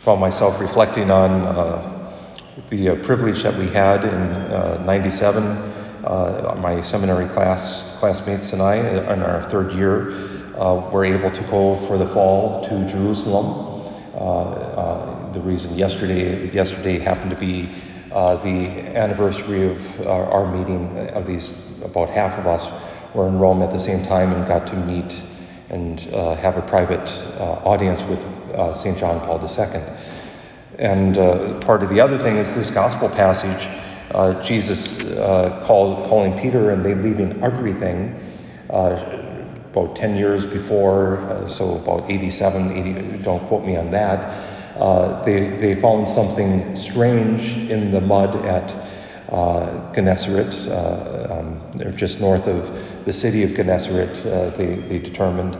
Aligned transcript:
found 0.00 0.18
myself 0.18 0.58
reflecting 0.60 1.10
on 1.10 1.30
uh, 1.30 2.14
the 2.70 2.88
uh, 2.88 3.04
privilege 3.04 3.42
that 3.42 3.54
we 3.58 3.66
had 3.66 4.02
in 4.02 4.10
uh, 4.10 4.82
'97. 4.86 5.44
Uh, 5.44 6.58
my 6.58 6.80
seminary 6.80 7.28
class 7.28 7.98
classmates 8.00 8.54
and 8.54 8.62
I, 8.62 8.76
in 8.76 9.20
our 9.20 9.44
third 9.50 9.72
year, 9.72 10.12
uh, 10.56 10.88
were 10.90 11.04
able 11.04 11.30
to 11.30 11.42
go 11.50 11.76
for 11.86 11.98
the 11.98 12.06
fall 12.06 12.64
to 12.64 12.88
Jerusalem. 12.88 13.92
Uh, 14.14 15.32
the 15.32 15.40
reason 15.40 15.76
yesterday 15.76 16.50
yesterday 16.50 16.98
happened 16.98 17.30
to 17.30 17.36
be 17.36 17.68
the 18.08 18.66
anniversary 18.96 19.70
of 19.70 20.06
our, 20.06 20.24
our 20.32 20.56
meeting. 20.56 20.96
At 20.96 21.28
least 21.28 21.82
about 21.84 22.08
half 22.08 22.38
of 22.38 22.46
us 22.46 22.66
were 23.14 23.28
in 23.28 23.38
Rome 23.38 23.60
at 23.60 23.70
the 23.70 23.78
same 23.78 24.02
time 24.06 24.32
and 24.32 24.46
got 24.48 24.66
to 24.68 24.76
meet 24.76 25.14
and 25.70 26.00
uh, 26.12 26.34
have 26.34 26.56
a 26.56 26.62
private 26.62 27.08
uh, 27.38 27.62
audience 27.64 28.02
with 28.02 28.24
uh, 28.54 28.74
St. 28.74 28.98
John 28.98 29.20
Paul 29.20 29.40
II. 29.40 29.82
And 30.78 31.16
uh, 31.16 31.60
part 31.60 31.82
of 31.82 31.90
the 31.90 32.00
other 32.00 32.18
thing 32.18 32.36
is 32.36 32.54
this 32.54 32.70
gospel 32.70 33.08
passage. 33.08 33.68
Uh, 34.10 34.42
Jesus 34.42 35.16
uh, 35.16 35.62
calling 35.64 36.36
Peter 36.40 36.70
and 36.70 36.84
they 36.84 36.94
leaving 36.94 37.42
everything 37.42 38.18
about 38.68 39.94
10 39.94 40.16
years 40.16 40.44
before, 40.44 41.46
so 41.48 41.76
about 41.76 42.10
87, 42.10 42.72
80, 42.72 43.22
don't 43.22 43.46
quote 43.46 43.64
me 43.64 43.76
on 43.76 43.92
that. 43.92 45.24
they, 45.24 45.50
they 45.50 45.80
found 45.80 46.08
something 46.08 46.74
strange 46.74 47.70
in 47.70 47.92
the 47.92 48.00
mud 48.00 48.34
at 48.44 48.68
uh, 49.30 49.92
Gennesaret, 49.94 50.68
uh, 50.68 51.38
um, 51.38 51.96
just 51.96 52.20
north 52.20 52.46
of 52.46 53.04
the 53.04 53.12
city 53.12 53.42
of 53.44 53.50
Gennesaret. 53.50 54.26
Uh, 54.26 54.50
they, 54.50 54.74
they 54.74 54.98
determined 54.98 55.56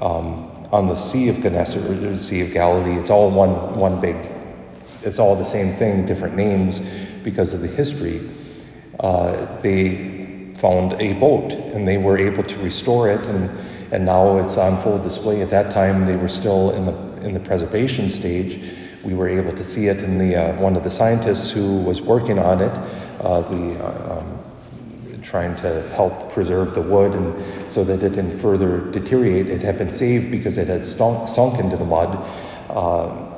um, 0.00 0.50
on 0.72 0.88
the 0.88 0.94
Sea 0.94 1.28
of 1.28 1.36
Gennesaret, 1.36 2.00
the 2.00 2.18
Sea 2.18 2.42
of 2.42 2.52
Galilee. 2.52 2.98
It's 3.00 3.10
all 3.10 3.30
one 3.30 3.78
one 3.78 4.00
big. 4.00 4.16
It's 5.02 5.18
all 5.18 5.36
the 5.36 5.44
same 5.44 5.74
thing, 5.74 6.06
different 6.06 6.36
names 6.36 6.80
because 7.24 7.54
of 7.54 7.60
the 7.60 7.68
history. 7.68 8.20
Uh, 9.00 9.60
they 9.62 10.52
found 10.56 10.92
a 11.00 11.14
boat 11.14 11.52
and 11.52 11.86
they 11.86 11.98
were 11.98 12.18
able 12.18 12.42
to 12.42 12.56
restore 12.58 13.08
it, 13.08 13.20
and 13.20 13.50
and 13.90 14.04
now 14.04 14.38
it's 14.38 14.58
on 14.58 14.82
full 14.82 14.98
display. 14.98 15.40
At 15.40 15.50
that 15.50 15.72
time, 15.72 16.04
they 16.04 16.16
were 16.16 16.28
still 16.28 16.72
in 16.72 16.84
the 16.84 17.26
in 17.26 17.32
the 17.32 17.40
preservation 17.40 18.10
stage 18.10 18.60
we 19.04 19.14
were 19.14 19.28
able 19.28 19.52
to 19.52 19.64
see 19.64 19.86
it 19.86 19.98
in 19.98 20.18
the 20.18 20.36
uh, 20.36 20.60
one 20.60 20.76
of 20.76 20.84
the 20.84 20.90
scientists 20.90 21.50
who 21.50 21.80
was 21.82 22.00
working 22.00 22.38
on 22.38 22.60
it, 22.60 22.72
uh, 23.20 23.42
the 23.42 23.84
uh, 23.84 24.18
um, 24.18 24.38
trying 25.22 25.54
to 25.56 25.82
help 25.90 26.32
preserve 26.32 26.74
the 26.74 26.80
wood 26.80 27.12
and 27.12 27.70
so 27.70 27.84
that 27.84 28.02
it 28.02 28.10
didn't 28.10 28.38
further 28.38 28.90
deteriorate. 28.90 29.48
It 29.48 29.60
had 29.60 29.76
been 29.76 29.92
saved 29.92 30.30
because 30.30 30.56
it 30.56 30.68
had 30.68 30.84
stunk, 30.84 31.28
sunk 31.28 31.60
into 31.60 31.76
the 31.76 31.84
mud. 31.84 32.16
Uh, 32.70 33.28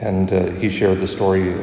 and 0.00 0.32
uh, 0.32 0.50
he 0.52 0.70
shared 0.70 1.00
the 1.00 1.08
story. 1.08 1.54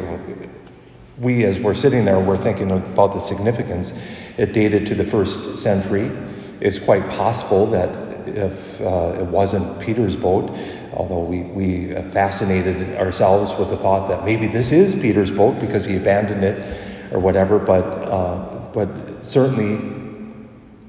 We, 1.17 1.45
as 1.45 1.59
we're 1.59 1.75
sitting 1.75 2.03
there, 2.03 2.19
we're 2.19 2.38
thinking 2.38 2.71
about 2.71 3.13
the 3.13 3.19
significance. 3.19 3.97
It 4.38 4.53
dated 4.53 4.86
to 4.88 4.95
the 4.95 5.05
first 5.05 5.58
century. 5.58 6.11
It's 6.59 6.80
quite 6.80 7.08
possible 7.09 7.65
that 7.67 8.11
if 8.27 8.81
uh, 8.81 9.16
it 9.19 9.25
wasn't 9.25 9.80
Peter's 9.81 10.16
boat, 10.16 10.52
although 10.94 11.23
we, 11.23 11.41
we 11.41 11.94
fascinated 12.11 12.97
ourselves 12.97 13.53
with 13.59 13.69
the 13.69 13.77
thought 13.77 14.09
that 14.09 14.25
maybe 14.25 14.47
this 14.47 14.72
is 14.72 14.95
Peter's 14.95 15.31
boat 15.31 15.59
because 15.59 15.86
he 15.86 15.97
abandoned 15.97 16.44
it 16.44 17.14
or 17.14 17.19
whatever, 17.19 17.59
but, 17.59 17.83
uh, 17.83 18.69
but 18.73 18.89
certainly 19.23 20.02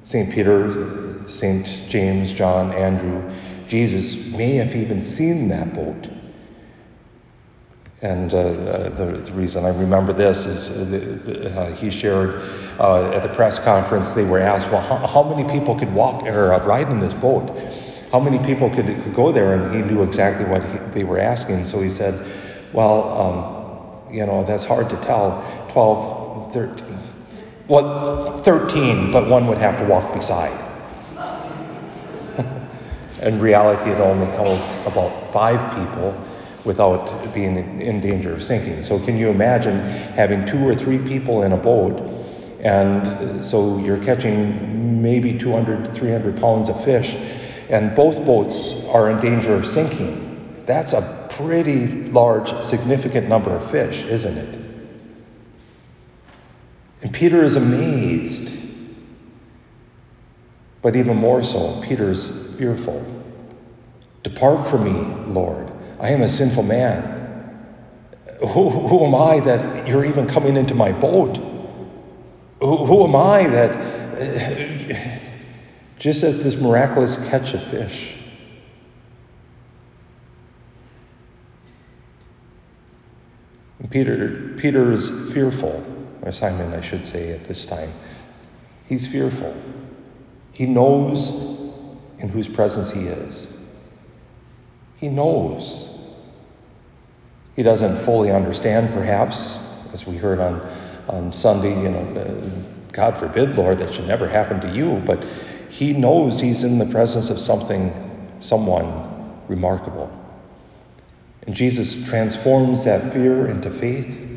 St. 0.04 0.32
Peter, 0.32 1.28
St. 1.28 1.66
James, 1.88 2.32
John, 2.32 2.72
Andrew, 2.72 3.22
Jesus 3.68 4.32
may 4.32 4.54
have 4.56 4.74
even 4.74 5.02
seen 5.02 5.48
that 5.48 5.74
boat. 5.74 6.08
And 8.02 8.34
uh, 8.34 8.88
the, 8.88 9.22
the, 9.24 9.32
reason 9.32 9.64
I 9.64 9.68
remember 9.68 10.12
this 10.12 10.44
is 10.44 10.92
uh, 11.56 11.66
he 11.78 11.88
shared 11.88 12.42
uh, 12.80 13.12
at 13.12 13.22
the 13.22 13.28
press 13.28 13.60
conference, 13.60 14.10
they 14.10 14.24
were 14.24 14.40
asked, 14.40 14.68
well, 14.72 14.80
how, 14.80 14.96
how 15.06 15.22
many 15.22 15.48
people 15.48 15.78
could 15.78 15.94
walk 15.94 16.24
or 16.24 16.52
uh, 16.52 16.66
ride 16.66 16.88
in 16.88 16.98
this 16.98 17.14
boat? 17.14 17.56
How 18.10 18.18
many 18.18 18.44
people 18.44 18.68
could, 18.70 18.86
could 18.86 19.14
go 19.14 19.30
there? 19.30 19.54
And 19.54 19.72
he 19.72 19.82
knew 19.82 20.02
exactly 20.02 20.44
what 20.46 20.64
he, 20.64 20.78
they 20.92 21.04
were 21.04 21.18
asking. 21.18 21.64
So 21.64 21.80
he 21.80 21.88
said, 21.88 22.12
well, 22.72 23.08
um, 24.08 24.12
you 24.12 24.26
know, 24.26 24.42
that's 24.42 24.64
hard 24.64 24.90
to 24.90 24.96
tell. 25.02 25.40
12, 25.70 26.52
13. 26.52 26.98
Well, 27.68 28.42
13, 28.42 29.12
but 29.12 29.28
one 29.28 29.46
would 29.46 29.58
have 29.58 29.78
to 29.78 29.86
walk 29.86 30.12
beside. 30.12 30.58
in 33.22 33.38
reality, 33.38 33.92
it 33.92 34.00
only 34.00 34.26
holds 34.36 34.74
about 34.88 35.32
five 35.32 35.60
people 35.76 36.20
without 36.64 37.34
being 37.34 37.80
in 37.80 38.00
danger 38.00 38.32
of 38.32 38.42
sinking. 38.42 38.82
So, 38.82 38.98
can 38.98 39.16
you 39.16 39.28
imagine 39.28 39.78
having 40.14 40.46
two 40.46 40.66
or 40.66 40.74
three 40.74 40.98
people 40.98 41.42
in 41.42 41.52
a 41.52 41.56
boat 41.56 42.22
and 42.62 43.44
so 43.44 43.78
you're 43.78 44.02
catching 44.02 45.02
maybe 45.02 45.36
200, 45.36 45.94
300 45.94 46.40
pounds 46.40 46.68
of 46.68 46.82
fish, 46.84 47.14
and 47.68 47.94
both 47.96 48.24
boats 48.24 48.86
are 48.88 49.10
in 49.10 49.20
danger 49.20 49.54
of 49.54 49.66
sinking. 49.66 50.62
That's 50.64 50.92
a 50.92 51.28
pretty 51.32 52.04
large, 52.04 52.52
significant 52.62 53.28
number 53.28 53.50
of 53.50 53.68
fish, 53.70 54.04
isn't 54.04 54.38
it? 54.38 54.58
And 57.02 57.12
Peter 57.12 57.42
is 57.42 57.56
amazed. 57.56 58.60
But 60.82 60.94
even 60.94 61.16
more 61.16 61.42
so, 61.42 61.80
Peter's 61.82 62.56
fearful. 62.56 63.04
Depart 64.22 64.68
from 64.68 64.84
me, 64.84 65.32
Lord. 65.32 65.71
I 66.02 66.10
am 66.10 66.20
a 66.22 66.28
sinful 66.28 66.64
man. 66.64 67.20
Who, 68.40 68.70
who 68.70 69.04
am 69.04 69.14
I 69.14 69.38
that 69.38 69.86
you're 69.86 70.04
even 70.04 70.26
coming 70.26 70.56
into 70.56 70.74
my 70.74 70.90
boat? 70.90 71.36
Who, 72.58 72.76
who 72.84 73.04
am 73.04 73.14
I 73.14 73.46
that 73.46 75.20
just 76.00 76.24
at 76.24 76.42
this 76.42 76.56
miraculous 76.56 77.28
catch 77.28 77.54
of 77.54 77.62
fish? 77.62 78.16
And 83.78 83.88
Peter, 83.88 84.54
Peter 84.56 84.90
is 84.90 85.32
fearful, 85.32 85.84
or 86.22 86.32
Simon, 86.32 86.74
I 86.74 86.80
should 86.80 87.06
say, 87.06 87.30
at 87.30 87.44
this 87.44 87.64
time. 87.64 87.92
He's 88.88 89.06
fearful. 89.06 89.54
He 90.50 90.66
knows 90.66 91.30
in 92.18 92.28
whose 92.28 92.48
presence 92.48 92.90
he 92.90 93.02
is. 93.02 93.56
He 94.96 95.08
knows. 95.08 95.91
He 97.56 97.62
doesn't 97.62 98.04
fully 98.04 98.30
understand, 98.30 98.92
perhaps, 98.94 99.58
as 99.92 100.06
we 100.06 100.16
heard 100.16 100.40
on 100.40 100.60
on 101.08 101.32
Sunday, 101.32 101.70
you 101.82 101.90
know, 101.90 102.20
uh, 102.20 102.50
God 102.92 103.18
forbid, 103.18 103.56
Lord, 103.56 103.78
that 103.78 103.94
should 103.94 104.06
never 104.06 104.28
happen 104.28 104.60
to 104.60 104.70
you, 104.70 105.02
but 105.06 105.24
he 105.70 105.92
knows 105.92 106.38
he's 106.38 106.62
in 106.62 106.78
the 106.78 106.86
presence 106.86 107.30
of 107.30 107.38
something, 107.38 107.92
someone 108.40 109.40
remarkable. 109.48 110.10
And 111.46 111.54
Jesus 111.54 112.06
transforms 112.08 112.84
that 112.84 113.12
fear 113.12 113.48
into 113.48 113.70
faith. 113.70 114.28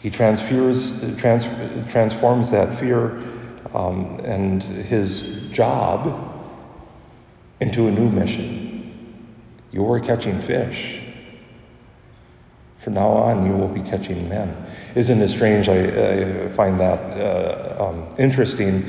He 0.00 0.10
transfers, 0.10 1.00
trans, 1.16 1.44
transforms 1.90 2.50
that 2.52 2.78
fear 2.78 3.10
um, 3.74 4.20
and 4.24 4.62
his 4.62 5.50
job 5.50 6.34
into 7.60 7.88
a 7.88 7.90
new 7.90 8.08
mission. 8.08 9.24
You're 9.72 10.00
catching 10.00 10.40
fish. 10.40 11.00
From 12.80 12.94
now 12.94 13.08
on, 13.08 13.44
you 13.44 13.52
will 13.52 13.68
be 13.68 13.82
catching 13.82 14.28
men. 14.28 14.56
Isn't 14.94 15.20
it 15.20 15.28
strange? 15.28 15.68
I, 15.68 16.44
I 16.44 16.48
find 16.50 16.78
that 16.80 16.98
uh, 17.18 17.90
um, 17.90 18.14
interesting 18.18 18.84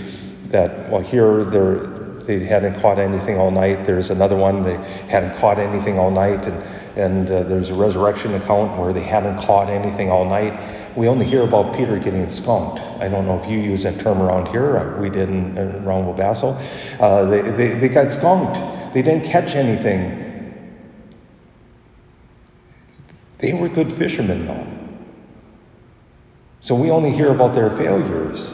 that, 0.50 0.90
well, 0.90 1.02
here 1.02 1.44
they 1.44 2.40
hadn't 2.40 2.80
caught 2.82 3.00
anything 3.00 3.38
all 3.38 3.50
night. 3.50 3.88
There's 3.88 4.12
another 4.12 4.36
one, 4.36 4.62
they 4.62 4.76
hadn't 5.08 5.36
caught 5.38 5.58
anything 5.58 5.98
all 5.98 6.12
night. 6.12 6.46
And, 6.46 6.64
and 6.98 7.32
uh, 7.32 7.44
there's 7.44 7.70
a 7.70 7.74
resurrection 7.74 8.36
account 8.36 8.80
where 8.80 8.94
they 8.94 9.02
hadn't 9.02 9.44
caught 9.46 9.70
anything 9.70 10.12
all 10.12 10.26
night. 10.26 10.54
We 10.96 11.08
only 11.08 11.26
hear 11.26 11.44
about 11.44 11.76
Peter 11.76 11.98
getting 11.98 12.30
skunked. 12.30 12.80
I 13.00 13.08
don't 13.08 13.26
know 13.26 13.42
if 13.42 13.50
you 13.50 13.58
use 13.58 13.84
that 13.84 14.00
term 14.00 14.22
around 14.22 14.50
here. 14.50 14.78
Uh, 14.78 15.00
we 15.00 15.10
did 15.10 15.30
in, 15.30 15.58
in 15.58 15.84
around 15.84 16.06
Wabasso. 16.06 16.60
Uh, 17.00 17.26
they, 17.26 17.42
they, 17.42 17.80
they 17.80 17.90
got 17.90 18.12
skunked. 18.12 18.94
They 18.94 19.02
didn't 19.02 19.24
catch 19.24 19.56
anything. 19.56 20.29
They 23.40 23.54
were 23.54 23.70
good 23.70 23.92
fishermen, 23.94 24.46
though. 24.46 24.68
So 26.60 26.76
we 26.76 26.92
only 26.92 27.12
hear 27.12 27.32
about 27.32 27.56
their 27.56 27.70
failures. 27.72 28.52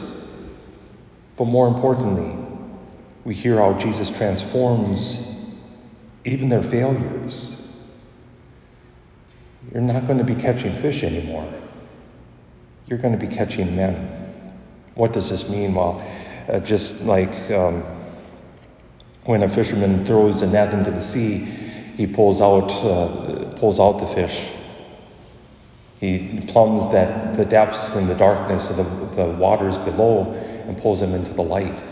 But 1.36 1.46
more 1.46 1.68
importantly, 1.68 2.34
we 3.24 3.34
hear 3.34 3.56
how 3.56 3.74
Jesus 3.74 4.16
transforms 4.16 5.44
even 6.24 6.48
their 6.48 6.62
failures. 6.62 7.68
You're 9.72 9.82
not 9.82 10.06
going 10.06 10.18
to 10.18 10.24
be 10.24 10.36
catching 10.36 10.74
fish 10.76 11.02
anymore. 11.02 11.52
You're 12.86 13.00
going 13.00 13.18
to 13.18 13.26
be 13.26 13.32
catching 13.32 13.74
men. 13.74 13.94
What 14.94 15.12
does 15.12 15.28
this 15.28 15.48
mean? 15.48 15.74
Well, 15.74 16.04
uh, 16.48 16.60
just 16.60 17.04
like 17.04 17.50
um, 17.50 17.82
when 19.24 19.42
a 19.42 19.48
fisherman 19.48 20.06
throws 20.06 20.42
a 20.42 20.46
net 20.46 20.72
into 20.72 20.92
the 20.92 21.02
sea, 21.02 21.38
he 21.96 22.06
pulls 22.06 22.40
out, 22.40 22.70
uh, 22.70 23.52
pulls 23.56 23.80
out 23.80 23.98
the 23.98 24.06
fish. 24.06 24.55
He 26.00 26.40
plumbs 26.46 26.92
that 26.92 27.36
the 27.36 27.44
depths 27.44 27.94
and 27.94 28.08
the 28.08 28.14
darkness 28.14 28.70
of 28.70 28.76
the, 28.76 28.84
the 29.16 29.26
waters 29.32 29.78
below 29.78 30.32
and 30.32 30.76
pulls 30.76 31.00
them 31.00 31.14
into 31.14 31.32
the 31.32 31.42
light. 31.42 31.82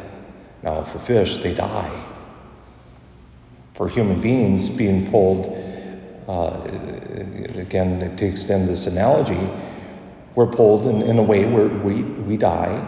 Now, 0.63 0.85
for 0.85 0.99
fish, 0.99 1.39
they 1.39 1.55
die. 1.55 2.05
For 3.75 3.89
human 3.89 4.21
beings, 4.21 4.69
being 4.69 5.11
pulled, 5.11 5.47
uh, 6.29 6.63
again, 7.55 8.17
to 8.17 8.27
extend 8.27 8.69
this 8.69 8.87
analogy, 8.87 9.49
we're 10.35 10.47
pulled 10.47 10.87
in, 10.87 11.03
in 11.03 11.19
a 11.19 11.23
way 11.23 11.45
where 11.45 11.69
we, 11.69 12.03
we 12.03 12.37
die 12.37 12.79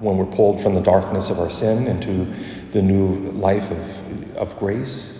when 0.00 0.16
we're 0.16 0.26
pulled 0.26 0.62
from 0.62 0.74
the 0.74 0.80
darkness 0.80 1.30
of 1.30 1.38
our 1.38 1.50
sin 1.50 1.86
into 1.86 2.26
the 2.72 2.82
new 2.82 3.14
life 3.32 3.70
of, 3.70 4.36
of 4.36 4.58
grace. 4.58 5.12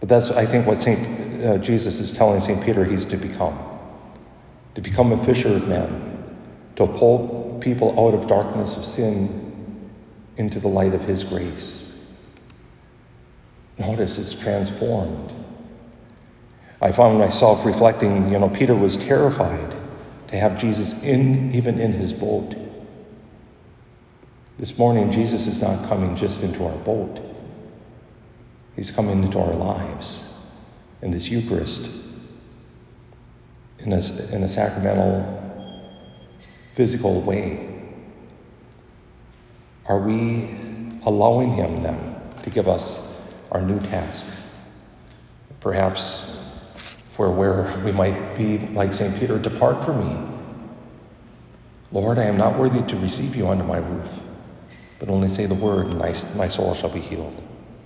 But 0.00 0.08
that's, 0.08 0.30
I 0.30 0.46
think, 0.46 0.66
what 0.66 0.80
Saint 0.80 1.44
uh, 1.44 1.58
Jesus 1.58 2.00
is 2.00 2.10
telling 2.10 2.40
Saint 2.40 2.62
Peter 2.64 2.84
he's 2.84 3.04
to 3.06 3.16
become, 3.16 3.58
to 4.74 4.80
become 4.80 5.12
a 5.12 5.24
fisher 5.24 5.48
of 5.48 5.68
men, 5.68 6.24
to 6.76 6.86
pull 6.86 7.58
people 7.62 7.98
out 7.98 8.14
of 8.14 8.26
darkness 8.26 8.76
of 8.76 8.84
sin 8.84 9.90
into 10.36 10.60
the 10.60 10.68
light 10.68 10.94
of 10.94 11.02
His 11.02 11.24
grace. 11.24 11.92
Notice 13.78 14.18
it's 14.18 14.34
transformed. 14.34 15.32
I 16.80 16.90
found 16.90 17.18
myself 17.18 17.64
reflecting, 17.64 18.32
you 18.32 18.38
know, 18.38 18.48
Peter 18.48 18.74
was 18.74 18.96
terrified 18.96 19.74
to 20.28 20.36
have 20.36 20.58
Jesus 20.58 21.04
in, 21.04 21.52
even 21.52 21.78
in 21.78 21.92
his 21.92 22.12
boat. 22.12 22.56
This 24.58 24.78
morning, 24.78 25.12
Jesus 25.12 25.46
is 25.46 25.60
not 25.62 25.88
coming 25.88 26.16
just 26.16 26.42
into 26.42 26.64
our 26.66 26.76
boat, 26.78 27.20
He's 28.74 28.90
coming 28.90 29.22
into 29.22 29.38
our 29.38 29.52
lives 29.52 30.34
in 31.02 31.10
this 31.10 31.28
Eucharist, 31.28 31.90
in 33.84 33.92
a, 33.92 34.34
in 34.34 34.44
a 34.44 34.48
sacramental, 34.48 35.66
physical 36.74 37.20
way. 37.22 37.68
Are 39.86 39.98
we 39.98 40.48
allowing 41.04 41.52
Him 41.52 41.82
then 41.82 42.20
to 42.42 42.50
give 42.50 42.68
us 42.68 43.20
our 43.50 43.60
new 43.60 43.80
task? 43.80 44.26
Perhaps 45.60 46.60
for 47.14 47.30
where 47.30 47.82
we 47.84 47.92
might 47.92 48.36
be 48.36 48.58
like 48.58 48.92
St. 48.92 49.14
Peter, 49.18 49.38
depart 49.38 49.84
from 49.84 49.98
me. 50.06 50.38
Lord, 51.92 52.18
I 52.18 52.24
am 52.24 52.38
not 52.38 52.58
worthy 52.58 52.82
to 52.90 52.96
receive 52.98 53.36
you 53.36 53.48
under 53.48 53.64
my 53.64 53.76
roof, 53.76 54.08
but 54.98 55.10
only 55.10 55.28
say 55.28 55.44
the 55.44 55.54
word, 55.54 55.88
and 55.88 55.98
my, 55.98 56.16
my 56.36 56.48
soul 56.48 56.74
shall 56.74 56.88
be 56.88 57.00
healed. 57.00 57.42